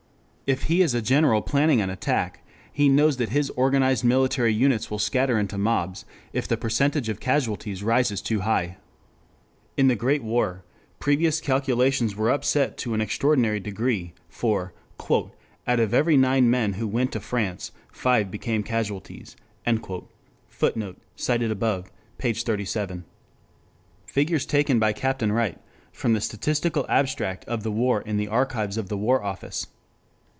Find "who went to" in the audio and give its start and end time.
16.73-17.21